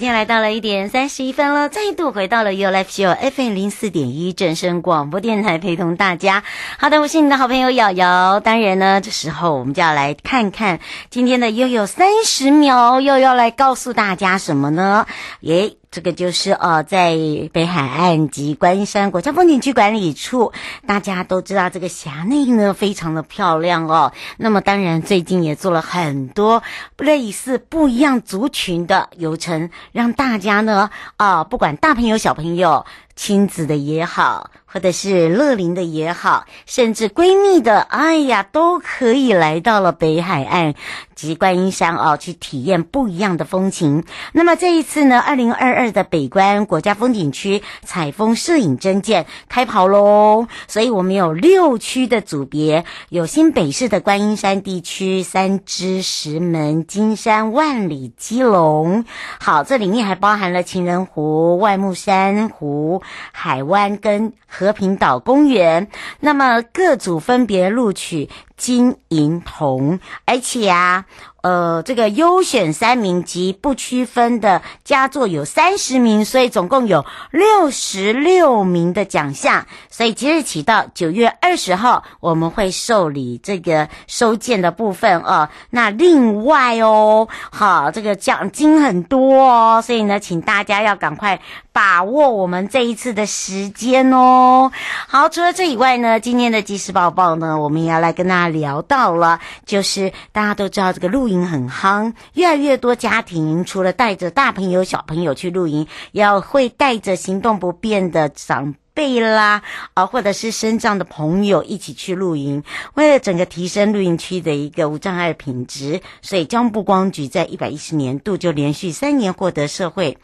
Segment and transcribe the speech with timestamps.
[0.00, 6.42] 时间来到了一点三十一分了，再度回到了 You Life Show FM 零四点一正声广播电台，陪同大家。
[6.78, 8.40] 好的，我是你的好朋友瑶瑶。
[8.40, 15.06] 当然呢，这时候我们就要来看看今天的悠悠三十秒，又要来告诉大家什么呢？
[15.40, 15.79] 耶。
[15.90, 17.16] 这个就是哦，在
[17.52, 20.52] 北海岸及关山国家风景区管理处，
[20.86, 24.12] 大家都知道这个峡内呢非常的漂亮哦。
[24.36, 26.62] 那么当然最近也做了很多
[26.96, 32.86] 类似不一样族群的游程，让大家呢啊、不管大朋友小朋友。
[33.20, 40.72] 亲子的也好，或者是乐龄的也好，甚至闺蜜的，哎呀，都可以来到了北海岸
[41.14, 44.04] 及观音山哦，去体验不一样的风情。
[44.32, 50.46] 那么这一次呢，二零二二的北关国家风景区采风摄影征件开跑喽！
[50.66, 59.04] 所以我们有六区的组别，有新北市的观音山地区、三芝、石门、金山、万里、基隆。
[59.38, 63.02] 好，这里面还包含了情人湖、外木珊瑚。
[63.32, 65.88] 海湾跟和平岛公园，
[66.20, 71.06] 那么各组分别录取金银铜，而且啊。
[71.42, 79.66] 呃，这个优选三名及不区分的佳作有三十名，所以总共有六十六名的奖项。
[79.88, 85.48] 所以即日起到九月二十号，我们会受理这个收件的部分哦。
[85.70, 91.40] 那另外哦，好，这个奖金很多哦，所以呢，请大家要赶快
[91.72, 94.70] 把握我们这一次的时间哦。
[95.06, 109.62] 好，除了这以外呢，今天的即时报报呢，我们也要来跟大家聊到了，就是大家都知道这个录营很夯，越来越多家庭除了带着大朋友、小朋友去露营，也会带着行动不便的长辈啦，
[109.94, 112.62] 啊，或者是身障的朋友一起去露营。
[112.94, 120.18] 为了整个提升露营区的一个无障碍品质，所以交通部观光局在一百一十年度就连续三年获得社会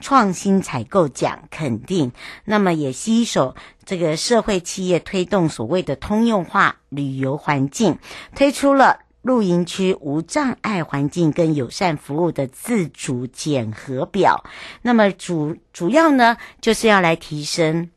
[0.00, 2.12] 创新采购奖肯定。
[2.44, 7.98] 那么也携手这个社会企业推动所谓的通用化旅游环境，
[8.34, 9.00] 推出了。
[9.22, 14.44] 露营区无障碍环境跟友善服务的自主检核表，
[14.82, 17.88] 那么主主要呢，就是要来提升。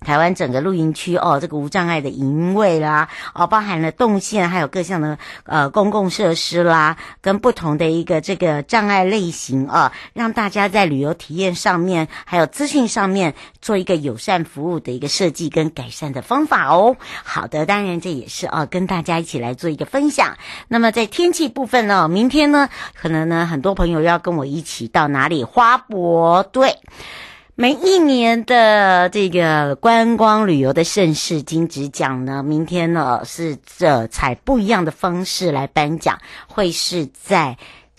[0.00, 16.96] 台湾整个露营区哦，这个无障碍的营位啦，哦，包含了动线，还有各项的呃公共设施啦，跟不同的一个这个障碍类型啊，让大家在旅游体验上面，还有资讯上面做一个友善服务的一个设计跟改善的方法哦。
[17.24, 20.38] 好的，当然这也是啊，跟大家一起来做一个分享。
[20.68, 26.78] 那么在天气部分呢，明天呢，可能呢很多朋友要跟我一起到哪里花博对。
[27.60, 37.58] 每一年的这个观光旅游的盛世金质奖呢，明天呢是这采不一样的方式来颁奖，会是在。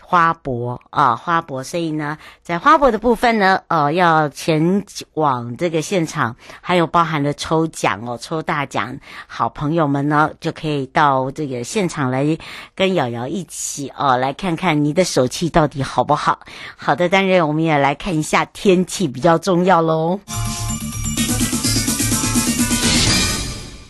[0.10, 4.84] 花博啊，花博，所以呢，在花博的部分呢，呃，要前
[5.14, 8.98] 往这个现场，还有包含了抽奖哦，抽大奖，
[9.28, 12.26] 好朋友们呢就可以到这个现场来
[12.74, 16.40] 跟瑶瑶一起哦，来看看你的手气到底好不好。
[16.76, 20.20] 好的，当然我们也来看一下天气比较重要喽。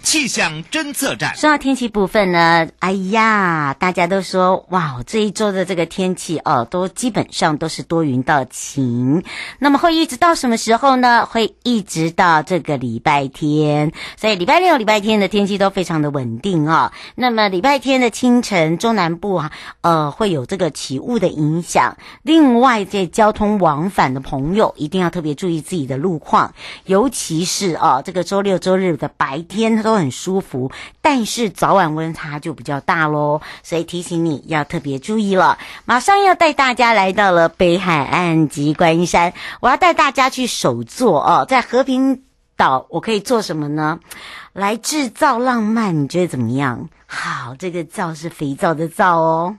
[0.09, 1.35] 气象侦测站。
[1.35, 9.23] 说到天气部分呢，哎呀，大家都说哇，这一周的这个天气哦，都基本上都是多云到晴。
[9.59, 11.27] 那么会一直到什么时候呢？
[11.27, 13.91] 会一直到这个礼拜天。
[14.17, 16.91] 所以礼拜六、礼拜天的天气都非常的稳定哦。
[17.13, 19.51] 那么礼拜天的清晨，中南部啊，
[19.81, 21.95] 呃，会有这个起雾的影响。
[22.23, 35.57] 另外，在交通往返的朋友一定要特别注意自己的路况，尤其是哦，这个周六周日的白天都很舒服，但是早晚温差就比较大喽，所以提醒你要特别注意了。
[35.85, 42.23] 马上要带大家来到了北海岸及观音山，我要带大家去首座哦，在和平
[42.57, 43.99] 岛我可以做什么呢？
[44.53, 46.89] 来制造浪漫，你觉得怎么样？
[47.05, 49.57] 好，这个皂是肥皂的皂哦。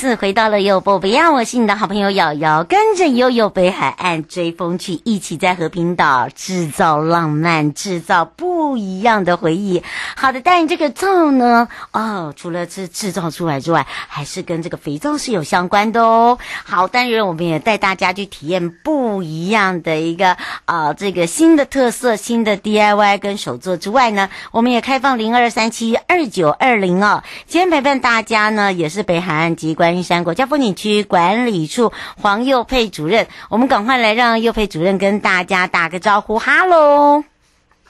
[0.00, 1.30] 次回到了优宝贝啊！
[1.30, 9.82] 我是你的好朋友瑶瑶，跟着悠悠北海岸追风去，一起在和平岛制造浪漫，制造不一样的回忆。
[10.16, 11.68] 好的，但这个皂呢？
[11.92, 16.38] 哦，除了是制造出来之外，还是跟这个肥皂是有相关的哦。
[16.64, 27.22] 好，当然我们也带大家去体验不一样的一个啊、这个新的特色、新的 DIY 跟手作之外呢，我们也开放零二三七二九二零哦。
[27.46, 29.50] 今天陪伴大家呢，也是北海岸。
[29.60, 31.92] 机关观音山国家风景区管理处
[32.22, 37.24] 黄佑佩主任，我们赶快来让佑佩主任跟大家打个招呼，哈喽。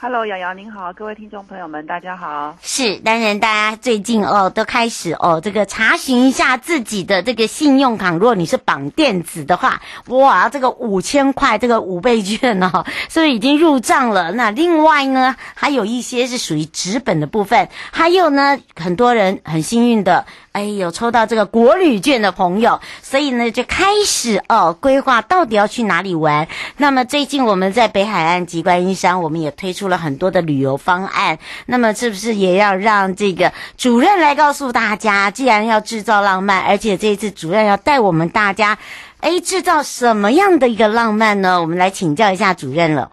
[0.01, 2.57] Hello，瑶瑶您好，各位听众朋友们，大家好。
[2.63, 14.33] 是，当然大家最近哦都开始哦这个查询一下自己的这个信用卡，如果你是绑电子的话，哇，这个五千块这个五倍券哦，是不是已经入账了？
[14.33, 26.49] 那另外呢，还有一些是属于纸本的部分，还有呢，很多人很幸运的，哎，有抽到这个国旅券的朋友，所以呢就开始哦规划到底要去哪里玩。
[26.77, 35.31] 那么最近我们在北海岸及观音山，我们也推出了很多的旅游方案，那么是不是也要让这个主任来告诉大家？
[35.31, 38.77] 既然要制造浪漫，而且这一次主任要带我们大家，
[39.21, 41.61] 哎，制造什么样的一个浪漫呢？
[41.61, 43.13] 我们来请教一下主任了。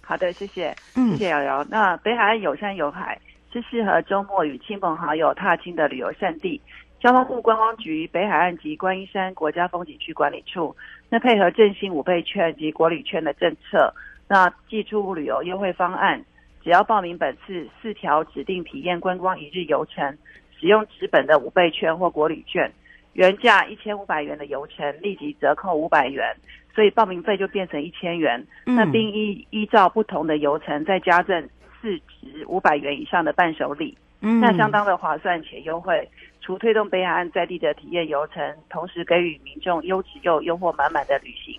[0.00, 1.62] 好的，谢谢，谢谢瑶瑶。
[1.62, 3.18] 嗯、那北海岸有山有海，
[3.56, 6.60] 是适合周末与亲朋好友踏青的旅游胜地。
[7.00, 10.76] 交通部观光局北海岸及观音山国家风景区管理处，
[11.08, 13.94] 那配合振兴五倍券及国旅券的政策。
[14.28, 16.22] 那寄出旅游优惠方案，
[16.62, 20.18] 只要报名本次四条指定体验观光一日游程，
[20.58, 22.70] 使用纸本的五倍券或国旅券，
[23.14, 26.34] 原价一千五百元的游程立即折扣五百元，
[26.74, 28.44] 所以报名费就变成一千元。
[28.66, 31.48] 嗯、那并依依照不同的游程再加赠
[31.80, 36.08] 市值五百元以上的伴手礼，嗯、那相当的划算且优惠。
[36.40, 41.58] 除推动北海岸在地的体验游程，同时给予民众优质又诱惑满满的旅行。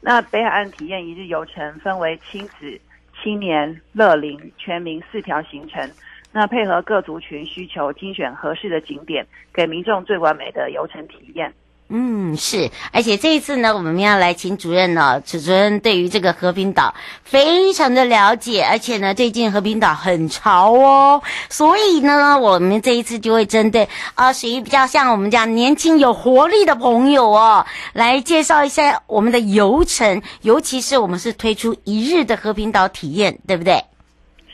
[0.00, 2.80] 那北海岸体验一日游程分为亲子、
[3.20, 5.90] 青年、乐龄、全民四条行程，
[6.32, 11.52] 那配合各族群需求，精选合适的景点，给民众最完美的游程体验。
[11.90, 16.94] 嗯，是，而且这一次呢，我们要来请主任呢，主任对于这个和平岛
[17.24, 27.64] 非常的了解，而且呢，最近和平岛很潮哦，所以呢，我们这一次就会针对啊，属于比较像我们这样年轻有活力的朋友哦，
[27.94, 33.82] 来介绍一下我们的游程，尤其是我们是推出一日的和平岛体验，对不对？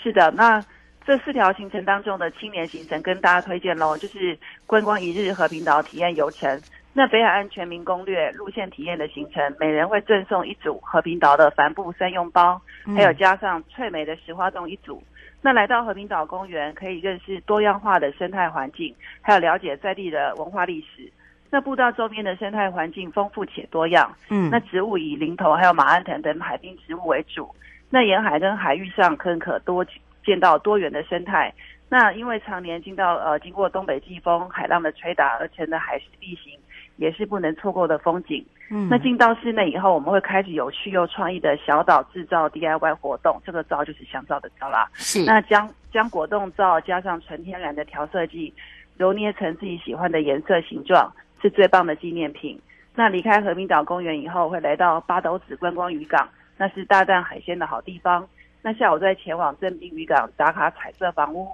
[0.01, 0.65] 是的，那
[1.05, 4.39] 这四条行程当中的青年行程跟大家推荐喽，就是
[4.69, 6.63] 观光一日和平岛体验游程。
[6.97, 12.61] 那北海岸全民攻略路线体验的行程，每人会赠送一组和平岛的帆布三用包，
[12.95, 15.03] 还有加上翠美的石花洞一组。
[15.43, 21.13] 那来到和平岛公园，可以认识多样化的生态环境，还有了解在地的文化历史。
[21.51, 27.53] 那步道周边的生态环境丰富且多样，嗯，那植物以林头还有马鞍藤等海滨植物为主。
[27.91, 29.85] 那沿海跟海域上更可多
[30.25, 31.53] 见到多元的生态。
[31.89, 36.57] 那因为常年经到呃经过东北季风海浪的吹打而成的海蚀地形。
[36.97, 38.45] 也是不能错过的风景。
[38.71, 43.41] 嗯，那进到室内以后，我们会开始有趣又创意的小岛制造 DIY 活动。
[43.45, 44.89] 这个皂就是香皂的皂啦。
[44.95, 45.25] 是。
[45.25, 48.53] 那将将果冻皂加上纯天然的调色剂，
[48.97, 52.59] 揉捏成自己喜欢的颜色形状，是最棒的纪念品。
[52.95, 58.27] 那离开和平岛公园以后，会来到八斗子观光渔港，那是大啖海鲜的好地方。
[58.63, 61.49] 那下午再前往镇滨渔港打卡彩色房屋，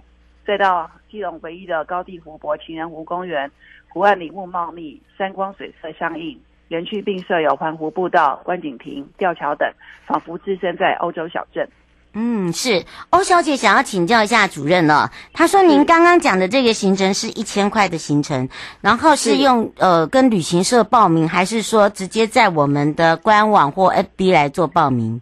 [0.46, 3.50] 再到基隆唯一的高地湖泊情人湖公园，
[3.92, 9.68] 湖岸林木茂密，山光水色相映，园区并设有环湖步道、观景亭、吊桥等，
[10.06, 11.68] 仿佛置身在欧洲小镇。
[12.12, 15.10] 嗯，是欧小姐想要请教一下主任了。
[15.32, 18.48] 她说您刚刚讲的这个行程是一千块的行程，
[18.80, 25.20] 然后是用是呃跟旅行社报名，还是说直接在我们的官网或 FB 来做报名？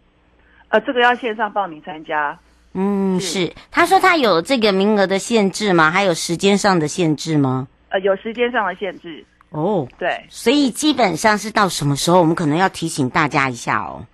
[0.68, 2.38] 呃，这个要线上报名参加。
[2.74, 3.52] 嗯，是，是。
[3.70, 5.90] 他说他有这个名额的限制吗？
[5.90, 7.68] 还有时间上的限制吗？
[7.90, 9.24] 呃，有时间上的限制。
[9.50, 10.22] 哦，对。
[10.28, 12.20] 所以基本上是到什么时候？
[12.20, 14.04] 我们可能要提醒大家一下哦。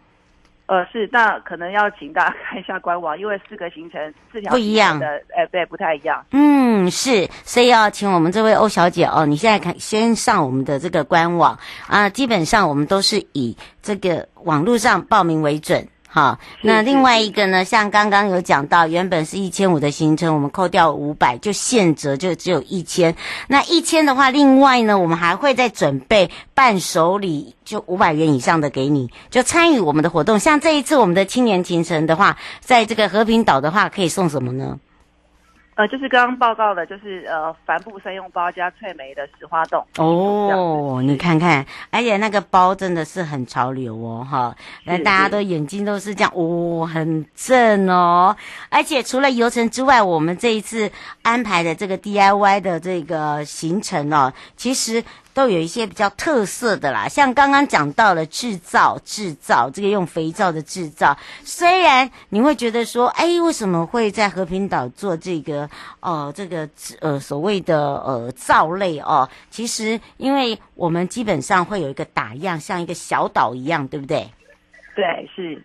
[0.67, 6.25] 呃，是，那可能要请大家看一下官网，因为四个行程四条不一样的，哎，对，不太一样。
[6.31, 15.87] 嗯，是，所以要请我们这位欧小姐哦，你现在看，先上我们的这个官网啊，基本上我们都是以这个网络上报名为准。
[16.15, 17.65] 好，那另外一个呢？
[17.65, 23.17] 像刚刚有讲到，原本是一千五的行程，我们扣掉五百，就现折就只有一千。
[23.49, 30.39] 那一千的话，另外呢，我们还会再准备伴手礼，就五百元以上的给你，就参与我们的活动。
[30.39, 34.79] 像这一次我们的青年行程的话，在这个和平岛的话，可以送什么呢？
[35.77, 44.55] 呃，就是刚刚报告的，就是呃帆布三用包加翠梅的石花冻哦，你看看，而且那个包真的是很潮流哦，哈，
[44.85, 48.37] 那大家都眼睛都是这样，哦，很正哦。
[48.69, 50.91] 而且除了游程之外，我们这一次
[51.23, 55.03] 安排的这个 DIY 的这个行程哦，其实。
[55.35, 66.69] 都有一些比较特色的啦，像刚刚讲到了制造制造，这个用肥皂的制造，虽然你会觉得说，哎，为什么会在和平岛做这个，呃，这个
[67.01, 69.29] 呃所谓的呃皂类哦？
[69.51, 74.31] 其实因为我们基本上会有一个打样，像一个小岛一样，对不对？
[74.95, 75.61] 对，是，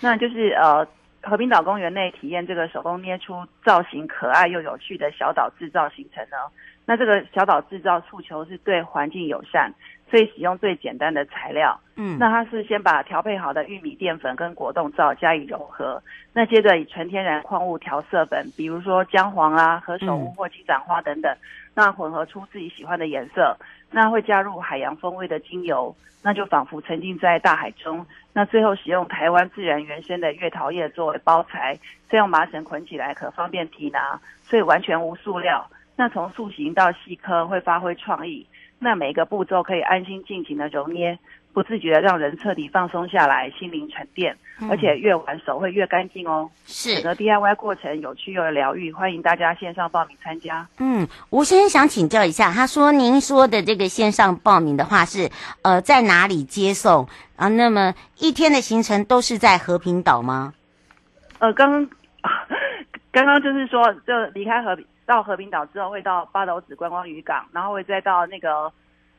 [0.00, 0.84] 那就是呃
[1.22, 6.36] 和平岛公园内体验这个手工捏出造型可爱又有趣的小岛制造行程呢。
[6.88, 9.70] 那这个小岛制造诉求是对环境友善，
[10.10, 11.78] 所以使用最简单的材料。
[11.96, 16.02] 嗯，那它是先把调配好的玉米淀粉跟果冻皂加以揉合，
[16.32, 21.36] 那接着以纯天然矿物调色粉，比如说姜黄啊、何首乌或金盏花等等，
[21.74, 23.54] 那混合出自己喜欢的颜色。
[23.90, 28.06] 那会加入海洋风味的精油，那就仿佛沉浸在大海中。
[28.32, 31.78] 那最后使用台湾自然原生的月桃叶作为包材，
[32.08, 35.68] 再用麻绳捆起来，可方便提拿，所以完全无塑料。
[35.98, 38.46] 那从塑形到细颗会发挥创意，
[38.78, 41.18] 那每一个步骤可以安心尽情的揉捏，
[41.52, 46.48] 不自觉的让人彻底放松下来，心灵沉淀，嗯、而且越玩手会越干净哦。
[46.66, 50.64] 是整个 DIY 过程有趣又有疗愈，欢迎大家线上报名参加。
[50.78, 55.28] 嗯，吴先生想请教一下，他说您说的这个线上报名的话是
[55.62, 57.48] 呃在哪里接送啊？
[57.48, 60.54] 那么一天的行程都是在和平岛吗？
[61.40, 61.90] 呃，刚刚
[63.10, 64.86] 刚刚就是说就离开和平。
[65.08, 68.70] 到和平岛之后，会到八斗子观光渔港，然后会再到那个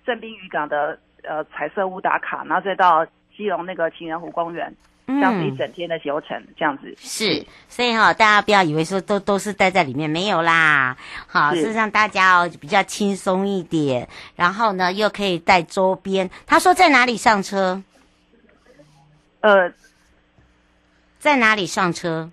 [0.06, 3.04] 正滨渔港的呃彩色屋打卡，然后再到
[3.36, 4.72] 基隆那个情人湖公园，
[5.08, 7.44] 这样子一整天的行程，这样子是。
[7.68, 10.96] 所以哈、哦，大家不要以为说都都是待在里面，没有啦。
[11.26, 16.30] 好，是让大家哦比较轻松一点，然后呢又可以带周边。
[16.46, 17.82] 他说在哪里上车？
[19.42, 19.74] 呃，
[21.18, 22.30] 在哪里上车？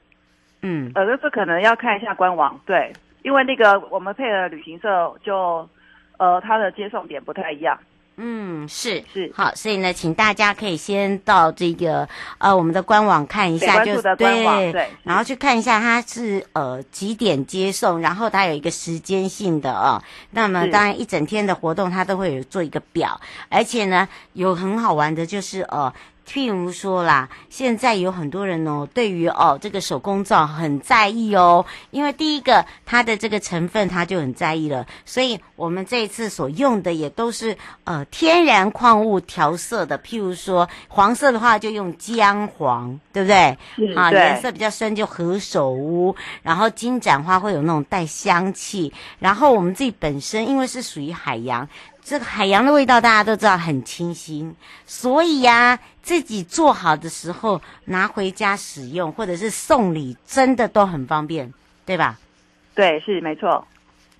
[0.60, 2.92] 嗯，呃，这可能要看一下官网，对。
[3.26, 5.68] 因为那个我们配合旅行社就，
[6.16, 7.76] 呃，他的接送点不太一样。
[8.18, 20.00] 嗯，是是好，所以呢，请大家可以先到这个呃我们的官网看一下，就对，对，然后去看一下它是呃几点接送，然后它有一个时间性的哦。
[20.30, 25.92] 那么当然一整天的活动它都会有做一个表，而且呢有很好玩的就是呃。
[26.28, 39.98] 譬如说啦，现在有很多人哦，对于哦这个手工皂很在意哦，因为第一个它的这个成分它就很在意了，所以我们这一次所用的也都是呃天然矿物调色的。
[40.00, 43.56] 譬如说黄色的话就用姜黄，对不对？
[43.94, 51.68] 啊，颜色比较深就何首乌，然后金盏花会有那种带香气，然后我们自己本身因为是属于海洋。
[52.08, 54.54] 这个海洋的味道大家都知道很清新，
[54.86, 61.52] 所以呀、啊，自己做好的时候拿回家使用，或者是送礼，真的都很方便，
[61.84, 62.16] 对吧？
[62.76, 63.66] 对，是没错，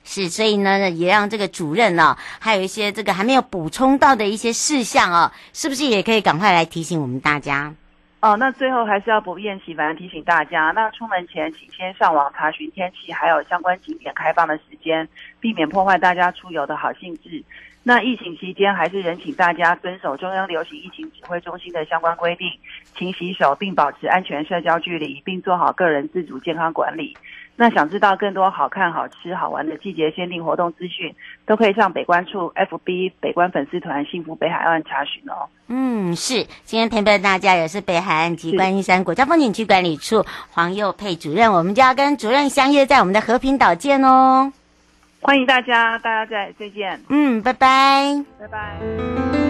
[0.02, 7.72] 是，所以呢，也让这个主任呢、哦，还有一些这个还没有补充到的一些事项哦，是不是也可以赶快来提醒我们大家？
[8.18, 17.44] 哦，那最后还是要不厌其烦提醒大家，那出门前请先上网查询天气，还有相关景点开放的时间，避免破坏大家出游的好兴致。
[17.88, 22.50] 那疫情期间，还是仍请大家遵守中央流行疫情指挥中心的相关规定，
[22.98, 27.16] 勤洗手，并保持安全社交距离，并做好个人自主健康管理。
[27.54, 31.14] 那想知道更多好看、好吃、好玩的季节限定活动资讯，
[31.46, 35.46] 都可以上北关处 FB 北关粉丝团“幸福北海岸”查询哦。
[35.68, 44.52] 嗯，是，今天陪伴大家也是北海岸及观音山国家风景区管理处黄佑佩主任，我们就要跟主任相约在我们的和平岛见哦。
[45.26, 47.02] 欢迎大家，大家再再见。
[47.08, 49.45] 嗯，拜拜，拜拜。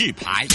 [0.00, 0.46] 示牌，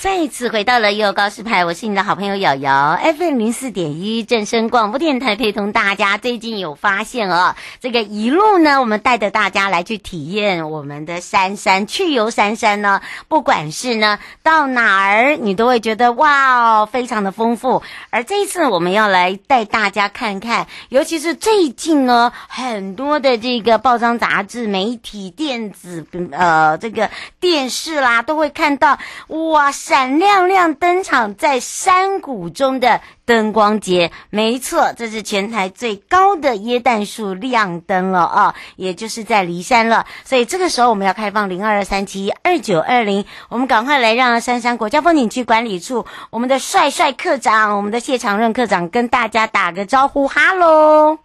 [0.00, 6.18] 再次回到了悠悠告示牌，我是你的好朋友瑶瑶，FM 零四点一正声广播电台，陪同大家。
[6.18, 17.82] 最近有发现哦，这个一路呢，我们带着大家来去体验我们的山山，去游山山呢，不管是呢到哪儿，你都会觉得哇哦，非常的丰富。
[18.10, 34.10] 而这一次我们要来带大家看看，尤其是最近呢，很多的这个报章杂志、媒体、电子呃这个电视啦，都会看到哇，闪亮亮登场在山谷中的灯光节。
[34.30, 40.04] 没错，这是全台最高的椰蛋树亮灯了啊，也就是在梨山了。
[40.24, 48.00] 所以这个时候我们要开放零二二三七二九二零，我们赶快来让山山国家风景区管理处我们的帅帅课长，我们的。
[48.08, 51.18] 谢长任课长跟大家打个招呼，哈喽，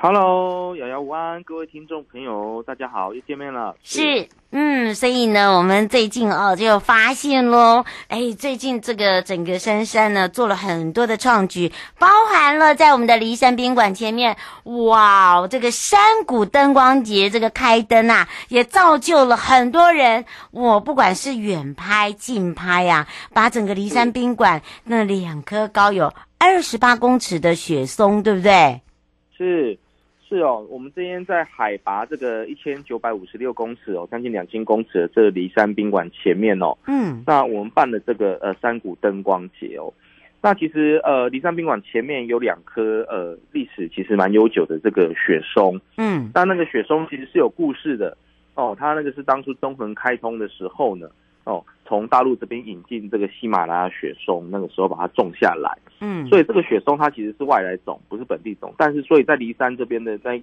[0.00, 3.74] 哈喽，瑶瑶午安，各位听众朋友，大家好，又见面了。
[3.82, 28.80] 是，嗯，所以呢，我们最近哦就发现喽，哎，最近这个整个山山呢做了很多的创举，包含了在我们的骊山宾馆前面，哇，这个山谷灯光节这个开灯啊，也造就了很多人，我不管是远拍近拍呀、啊，把整个骊山宾馆那两棵高有二十八公尺的雪松，对不对？
[29.36, 29.76] 是。
[30.28, 39.92] 是哦，我们这边在海拔这个一千九百五十六公尺哦，将近两千公尺的这个梨山宾馆前面哦，嗯，那我们办的这个呃山谷灯光节哦，
[40.42, 48.16] 那其实呃骊山宾馆前面有两棵呃历史其实蛮悠久的这个雪松，嗯，那那个雪松其实是有故事的。
[48.54, 51.08] 哦，它那个是当初中横开通的时候呢。
[51.48, 58.70] 哦，从大陆这边引进这个喜马拉雅雪松，那个时候把它种下来，嗯，所以这个雪松它其实是外来种，不是本地种。
[58.76, 60.38] 但是，所以在骊山这边的在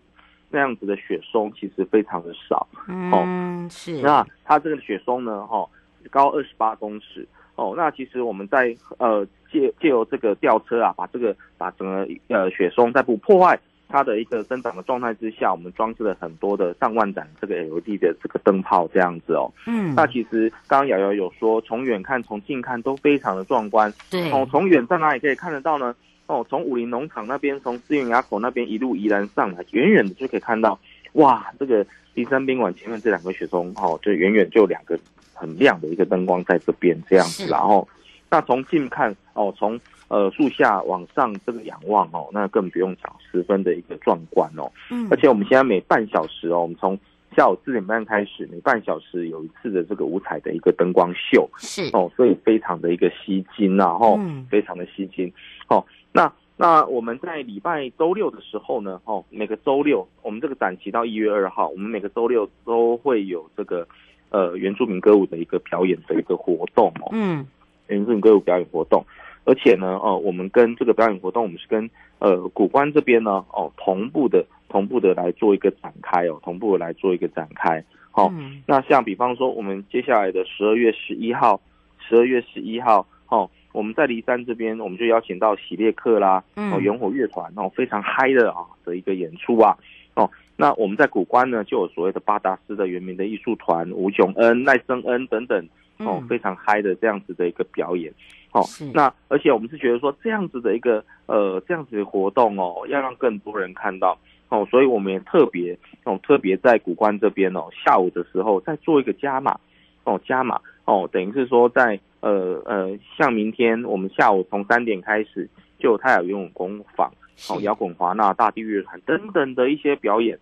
[0.50, 4.02] 那样子的雪松其实非常的少，嗯，哦，是。
[4.02, 5.70] 那它这个雪松呢，哈、哦，
[6.10, 13.60] 高二十八公尺，哦，那其实我们在呃借借由这个吊车啊，把这个把整个呃雪松再不破坏。
[13.88, 19.52] 它的一个生长的状态之下，我们装置了很多的上万盏这个 LED 的这个灯泡这样子哦。
[19.67, 23.93] 嗯，那其实刚刚瑶瑶有说，从远看、从近看都非常的壮观。
[24.10, 25.95] 对，哦，从远在哪里可以看得到呢？
[26.28, 30.80] 哦，从武林农场那边，从资源垭口那边一路宜兰上来，远远的就可以看到，
[31.13, 34.98] 哇，这个梨山宾馆前面这两个雪松，哦，就远远就两个
[35.34, 37.45] 很亮的一个灯光在这边这样子。
[37.48, 37.88] 然后，
[38.32, 39.80] 那从近看，哦，从
[40.15, 44.71] 呃，树下往上这个仰望哦，那更不用讲，十分的一个壮观哦。
[44.89, 46.97] 嗯，而且我们现在每半小时哦，我们从
[47.36, 54.17] 下午四点半开始，每半小时有一次的这个五彩的一个灯光秀，是哦，所以非常的一个吸睛啊，哦，
[54.49, 55.30] 非常的吸睛。
[55.67, 63.86] 哦，那那我们在礼拜周六的时候呢，哦，每个周六我们这个展期到一月二号，我们每个周六都会有这个
[64.30, 67.10] 呃原住民歌舞的一个表演的一个活动哦。
[67.12, 67.45] 嗯，
[67.88, 69.06] 原住民歌舞表演活动。
[69.46, 77.84] 而且呢，哦，我们跟这个表演活动，我们是跟呃古关这边呢，哦，同步的同步的来做一个展开哦，同步的来做一个展开。
[78.12, 81.60] 好、哦，嗯、那像比方说，我们接下来的十二月十一号，
[82.00, 89.78] 十二月十一号，哦，我们在骊山这边，我们就邀请到喜列克啦，哦，元火乐团哦，非常嗨的啊的一个演出啊，
[90.16, 98.12] 哦，那我们在古关呢，就有所谓的巴达斯的原名的艺术团，吴炯恩、赖森恩等等，哦，非常嗨的这样子的一个表演。
[98.52, 98.62] 哦，
[98.94, 104.18] 那而且我们是觉得说这样子的一个呃这样子的活动哦，要让更多人看到。
[104.50, 109.60] 哦，所以我们也特别哦特别在古关这边哦下午的时候再做一个加码。
[110.04, 110.62] 哦加码。
[110.86, 117.12] 哦，等于是说在呃呃像明天我们下午从三点开始就有泰雅原舞工坊、
[117.50, 120.38] 哦摇滚华纳、大地乐团等等的一些表演。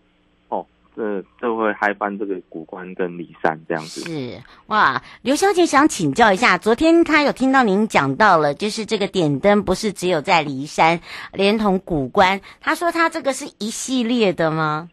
[0.94, 11.00] 这这会嗨翻这个古关跟骊山这样子是哇，刘小姐想请教一下，昨天她有听到您讲到了，就是这个点灯不是只有在骊山，
[11.32, 14.88] 连同古关，她说她这个是一系列的吗？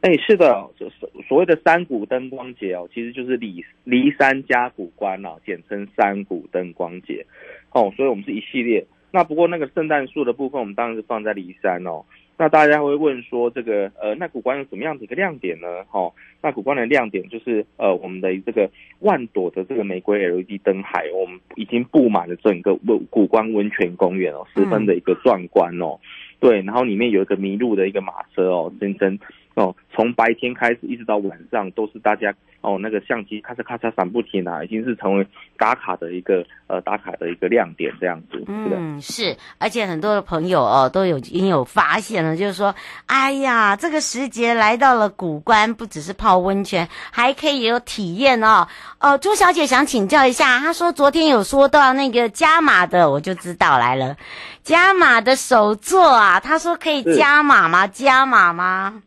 [0.00, 0.94] 哎，是的，就是
[1.28, 7.24] 所谓的三谷灯光节哦，其实就是骊骊山加古关哦，简称三谷灯光节
[7.72, 8.86] 哦，所以我们是一系列。
[9.10, 12.04] 那不过那个圣诞树的部分，我们当然是放在骊山哦。
[12.36, 15.84] 那大家会问说，这个呃，那古关有什么样的一个亮点呢？
[15.88, 18.68] 哈、哦，那古关的亮点就是呃，我们的这个
[19.00, 25.98] 万朵的这个玫瑰 LED 灯海，我们已经布满了整个温古关温泉公园哦，十分的一个壮观哦。
[26.40, 29.18] 对，然后里面有一个迷路的一个马车哦，真真
[29.54, 32.34] 哦，从白天开始一直到晚上都是大家。
[32.60, 35.26] 哦，那个相机咔嚓咔嚓闪不停啊，已经是成为
[35.58, 38.42] 打卡的一个呃打卡的一个亮点这样子。
[38.46, 48.66] 嗯，是，而且很多的朋友哦都有已经有发现了，就是说，哎呀，这个时节来到了古关，不只是泡温泉，还可以有体验哦。
[48.98, 54.16] 哦，朱小姐想请教一下，她说昨天有说到那个加码的，我就知道来了，
[54.62, 57.86] 加码的手作啊，她说可以加码吗？
[57.86, 59.02] 加码吗？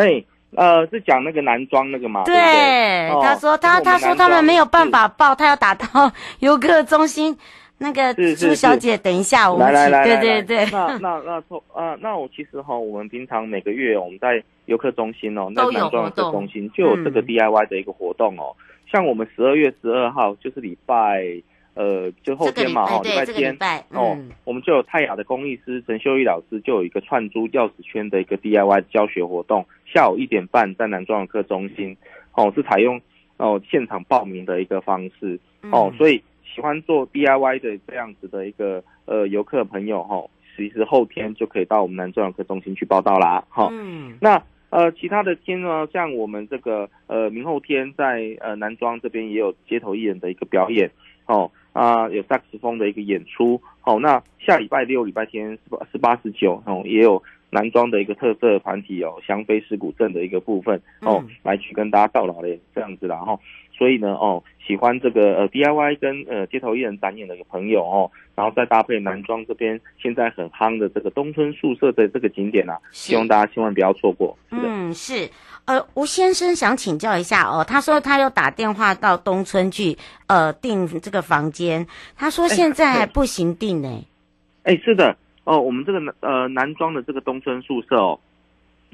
[0.00, 0.24] 哎。
[0.56, 2.22] 呃，是讲那个男装那个吗？
[2.24, 7.36] 对，对对他说他他说他们没有办法报，他要打到游客中心。
[7.76, 10.70] 那个朱小姐，等一下，我们来来来，对对对。
[10.72, 18.56] 那那那从呃，那我其实哈，我们平常每个月我们在游客中心哦，那男装游客中心就有这个 DIY 的一个活动哦。
[18.58, 21.22] 嗯、像我们十二月十二号就是礼拜。
[21.74, 23.56] 呃，就后天嘛，哈，礼拜天
[23.90, 31.96] 哦，我们就有泰雅的工艺师陈秀玉老师就有一个串珠钥匙圈的一个 DIY 教学活动，下午一点半在南庄游客中心，
[32.32, 33.00] 哦，是采用
[33.36, 35.38] 哦现场报名的一个方式，
[35.70, 40.24] 哦，所以喜欢做 DIY 的这样子的一个呃游客朋友哈，
[40.56, 50.90] 其实后天就可以到我们南庄游客中心去报到啦，哈，嗯，那呃其他的天呢，像我们这个呃明后天在呃南庄这边也有街头艺人的一个表演，
[51.28, 51.50] 哦。
[51.74, 63.38] 啊，有萨克斯风的一个演出，好，那下礼拜六、礼拜天十八、十八、十九，哦，也有男装的一个特色团体哦，香妃石古镇的一个部分哦，来去跟大家到老的这样子啦，哈，
[63.70, 74.36] 所以呢，哦，喜欢这个呃 DIY 跟呃街头艺人展演的一个朋友哦，然后再搭配男装这边现在很夯的这个东村宿舍的这个景点啊，希望大家千万不要错过。
[74.50, 75.30] 嗯，是。
[75.68, 84.06] 呃，吴先生想请教一下哦，他说他有打电话到东村去，呃，订这个房间，他说现在还不行订呢。
[84.62, 88.18] 哎，是的，哦，我们这个呃男装的这个东村宿舍哦，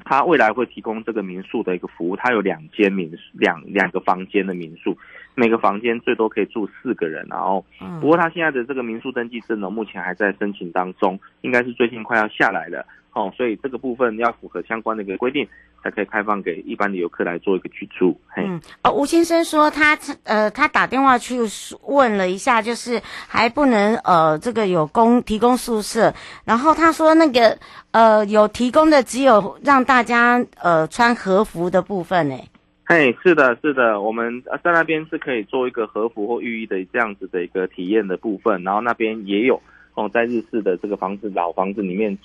[0.04, 4.98] 他未来会提供这个民宿的一个服务，他有两间民宿，两两个房间的民宿，
[5.36, 7.64] 每个房间最多可以住四个人，然后，
[8.00, 12.84] 不过他现在的这个民宿登记证呢，目前还在申请当中，应该是最近快要下来了。
[13.14, 15.48] 哦，所以这个部分要符合相关的一个规定，
[15.82, 18.20] 才可以开放给一般的游客来做一个居住。
[18.36, 21.38] 嗯，哦，吴先生说他呃，他打电话去
[21.86, 26.12] 问了一下，就是还不能呃，这个有供提供宿舍，
[26.44, 27.56] 然后他说那个
[27.92, 32.36] 呃有提供的只有让大家呃穿和服的部分呢。
[32.84, 39.62] 嘿，是的，是的，我们在那边是可以做一个和服或浴衣的这样子的一个体验的部分，然后那边也有
[39.94, 42.18] 哦，在日式的这个房子老房子里面。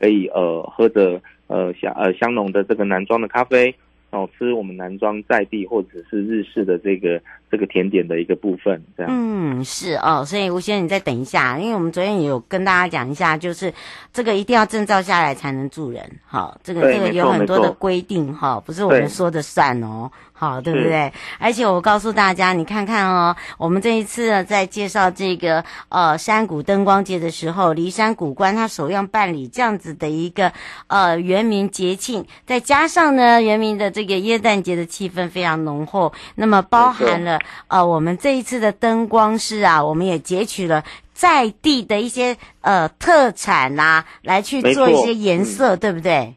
[0.00, 3.74] 可以呃喝着呃香呃香浓的这个南庄的咖啡，
[4.10, 9.12] 然后吃我们南庄在地或者是日式的这个这个甜点的一个部分，这样。
[9.12, 13.72] 嗯，是哦，所以吴先生你再等一下，因为我们昨天也有跟大家讲一下，就是
[14.12, 20.10] 这个一定要证照下来才能住人，好，这个这个有很多的规定哈，不是我们说的算哦。
[20.40, 21.12] 好，对不对？
[21.38, 30.50] 而且我告诉大家，你看看哦，我们这一次呢，在介绍这个呃山谷灯光节的时候，骊山谷关它首样办理这样子的一个
[30.86, 46.34] 呃原民节庆，再加上呢原民的这个耶诞节的气氛非常浓厚，那么包含了呃我们这一次的灯光师啊，我们也截取了在地的一些呃特产啊，来去做一些颜色，对不对？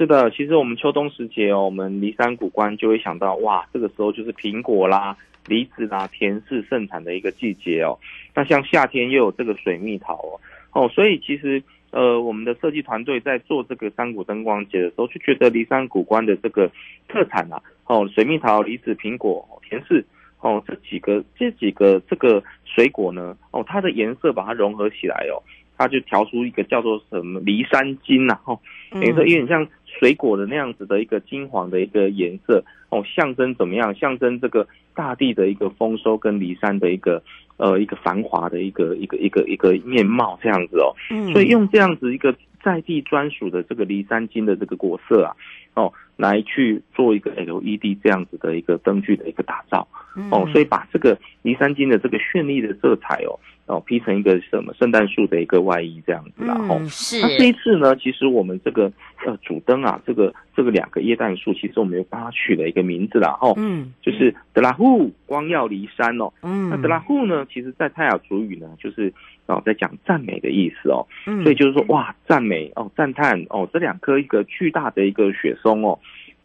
[0.00, 5.14] 是的，其实我们秋冬时节哦，我们梨山谷关就会想到哇，这个时候就是苹果啦、
[5.46, 7.98] 梨子啦、甜柿盛产的一个季节哦。
[8.34, 10.40] 那像夏天又有这个水蜜桃哦，
[10.72, 16.70] 哦，所以其实呃，我们的设计团队在做这个山谷灯光节的时候，就觉得梨山谷关的这个
[17.06, 20.02] 特产啊，哦，水蜜桃、梨子、苹果、甜柿
[20.40, 25.36] 哦，这几个这几个这个水果呢，哦，它的颜色把它融合起来哦，
[25.76, 28.58] 它就调出一个叫做什么梨山金呐，哦，
[28.92, 29.68] 等于说有点像。
[30.00, 33.94] 水果的那样子的一个金黄的一个颜色哦，象征怎么样？
[33.94, 37.22] 象征这个大地的一个丰收跟骊山的一个
[37.58, 40.96] 呃一个繁华的一个一个一个一个面貌这样子哦。
[41.10, 42.34] 嗯，所以用这样子一个
[42.64, 45.36] 在地专属的这个骊山金的这个果色啊，
[45.74, 49.86] 哦，来去做一个 LED 这样子的一个灯具的一个打造。
[50.30, 53.38] 哦，所以把这个骊山金的这个绚丽的色彩哦。
[53.70, 57.20] 哦，披成一个什么圣诞树的一个外衣这样子，然后、嗯、是。
[57.20, 58.90] 那这一次呢，其实我们这个
[59.24, 69.12] 呃主灯啊，这个这个两个椰蛋树，其实我们又帮它取了一个名字啦，哦，嗯，就是德拉户光耀离山哦，嗯，那德拉户呢，其实在泰雅族语呢，就是
[69.46, 75.98] 哦在讲赞美的意思哦，嗯，所以就是说哇，赞美哦，赞叹哦，这两颗一个巨大的一个雪松哦。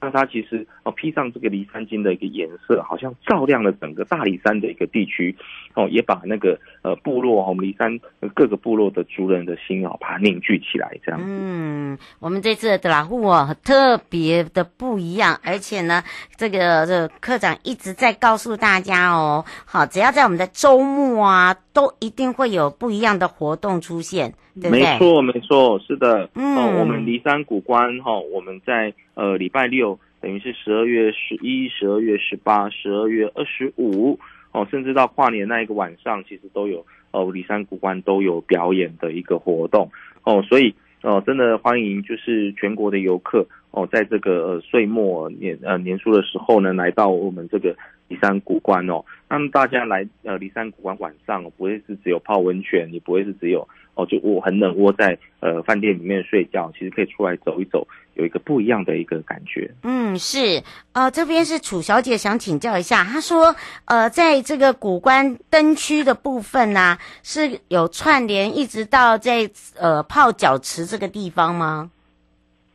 [0.06, 5.36] 那它其实哦，披上这个离山金的一个颜色，好像照亮了整个大理山的一个地区，
[5.74, 8.00] 哦，也把那个呃部落我们离山
[8.36, 11.20] 各个部落的族人的心哦，把它凝聚起来，这样。
[11.24, 16.04] 嗯，我们这次的拉户哦，特别的不一样，而且呢，
[16.36, 24.36] 这个这个课长一直在告诉大家哦，好，只要在我们的周末啊，都一定会有不一样的活动出现。
[24.62, 26.30] 对对没错，没错，是的。
[26.36, 34.18] 嗯，哦、我们骊山古关哈、哦，我们在呃礼拜六，等于是十二月十一、十二月十八、十二月二十五
[34.52, 39.91] 哦，甚至到跨年那一个晚上，其实都有哦，骊山古关都有表演的一个活动
[40.24, 47.76] 哦，所以哦，真的欢迎就是全国的游客哦，在这个呃岁末年呃年初的时候呢，来到我们这个
[48.08, 53.68] 梨山古关哦，让大家来呃梨山古关晚上不会是只有泡温泉，也不会是只有。
[53.98, 59.72] 哦，就我很冷，窝在呃饭店里面睡觉，其实可以出来走一走，有一个不一样的一个感觉。
[59.84, 71.89] 嗯，是，呃，这边是楚小姐想请教一下，她说，呃，在这个古关灯区的部分呢、啊，是有串联一直到在呃泡脚池这个地方吗？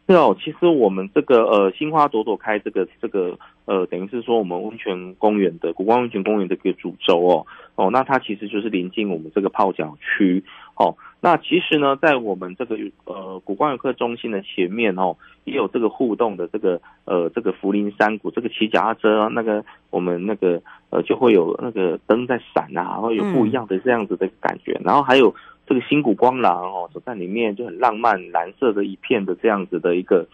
[0.08, 3.38] 是哦，其实我们这个呃新花朵朵开这个这个
[3.70, 10.42] 呃，等于是说我们温泉公园的古光温泉公园的一个主轴哦哦，那它其实就是临近我们这个泡脚区
[10.74, 10.96] 哦。
[11.20, 25.32] 那其实呢，在我们这个呃古光游客中心的前面哦，也有这个互动的这个呃这个福林山谷这个骑脚踏车那个我们那个呃就会有那个灯在闪啊，然后有不一样的这样子的感觉，嗯、然后还有
[25.64, 30.26] 这个新谷光廊哦，走在里面就很浪漫，蓝色的一片的这样子的一个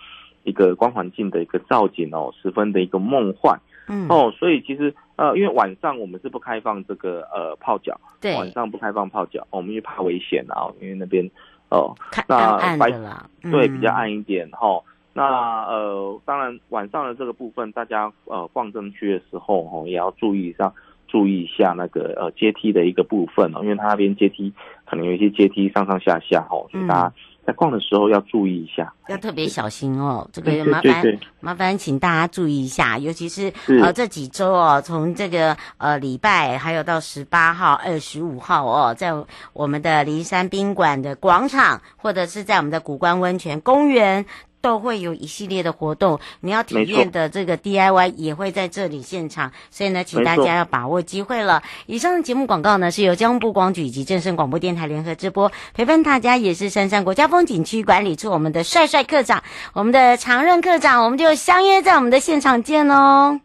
[0.47, 3.61] 一个光环境的一个造景哦，十分的一个梦幻。
[3.89, 11.25] 嗯哦，所以其实呃，因为晚上我们是不开放这个呃泡脚，对，晚上不开放泡脚，哦、我们因为怕危险啊，因为那边
[11.69, 14.83] 哦，呃、那暗暗的啦，对，比较暗一点哦。
[15.13, 20.73] 那呃，当然晚上的这个部分，大家呃逛灯区的时候哦，也要注意一下
[21.07, 24.53] 注意一下那个呃阶梯的一个部分哦，因为它那边阶梯
[24.85, 27.13] 可能有一些阶梯上上下下哦，所以大家。
[27.47, 30.29] 在逛的时候要注意一下，要特别小心哦。
[30.33, 31.05] 这个麻烦
[31.39, 39.13] 麻烦，请大家注意一下，尤其是，是呃这几周哦，从这个呃礼拜还有到十八号、二十五号哦，在
[39.53, 44.27] 我们的灵山宾馆的广场，或者是在我们的古关温泉公园。
[44.67, 51.63] 都会有一系列的活动，你要体验的这个 DIY 也会在这里现场，所以呢，请大家要把握机会了。
[51.87, 63.41] 以上的节目广告呢，是由交通部广举以及正声广播电台联合直播，陪伴大家也是杉山国家风景区管理处我们的帅帅课长，我们的常任课长，我们就相约在我们的现场见哦，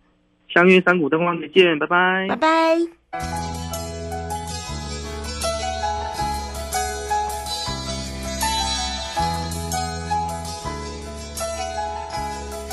[0.52, 3.71] 相约山谷灯光节见，拜拜，拜拜。